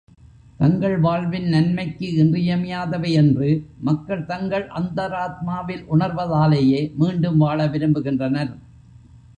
[0.57, 3.49] தங்கள் வாழ்வின் நன்மைக்கு இன்றியமையாதவை என்று
[3.79, 8.51] மக்கள் தங்கள் அந்த ராத்மாவில் உணர்வதாலேயே மீண்டும் வாழ விரும்புகின்றனர்.